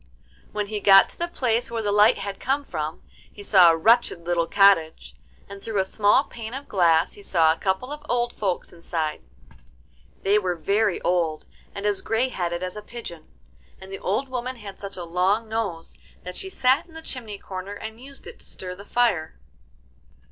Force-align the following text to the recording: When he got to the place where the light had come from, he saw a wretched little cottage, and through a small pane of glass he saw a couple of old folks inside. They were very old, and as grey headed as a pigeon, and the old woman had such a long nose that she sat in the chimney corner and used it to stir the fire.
When 0.51 0.65
he 0.65 0.79
got 0.79 1.09
to 1.09 1.19
the 1.19 1.27
place 1.27 1.69
where 1.69 1.83
the 1.83 1.91
light 1.91 2.17
had 2.17 2.39
come 2.39 2.63
from, 2.63 3.03
he 3.31 3.43
saw 3.43 3.69
a 3.69 3.77
wretched 3.77 4.25
little 4.25 4.47
cottage, 4.47 5.13
and 5.47 5.61
through 5.61 5.77
a 5.77 5.85
small 5.85 6.23
pane 6.23 6.55
of 6.55 6.67
glass 6.67 7.13
he 7.13 7.21
saw 7.21 7.53
a 7.53 7.59
couple 7.59 7.91
of 7.91 8.03
old 8.09 8.33
folks 8.33 8.73
inside. 8.73 9.21
They 10.23 10.39
were 10.39 10.55
very 10.55 10.99
old, 11.03 11.45
and 11.75 11.85
as 11.85 12.01
grey 12.01 12.29
headed 12.29 12.63
as 12.63 12.75
a 12.75 12.81
pigeon, 12.81 13.27
and 13.79 13.91
the 13.91 13.99
old 13.99 14.27
woman 14.27 14.55
had 14.55 14.79
such 14.79 14.97
a 14.97 15.03
long 15.03 15.47
nose 15.47 15.95
that 16.23 16.35
she 16.35 16.49
sat 16.49 16.87
in 16.87 16.95
the 16.95 17.03
chimney 17.03 17.37
corner 17.37 17.73
and 17.75 18.01
used 18.01 18.25
it 18.25 18.39
to 18.39 18.45
stir 18.47 18.73
the 18.73 18.83
fire. 18.85 19.37